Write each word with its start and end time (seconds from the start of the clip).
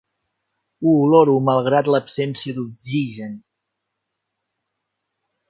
Ho 0.85 0.93
oloro 1.01 1.35
malgrat 1.49 1.89
l'absència 1.97 2.57
d'oxigen. 2.57 3.37